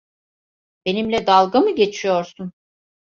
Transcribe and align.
Benimle 0.85 1.27
dalga 1.27 1.59
mı 1.61 1.75
geçiyorsun? 1.75 2.51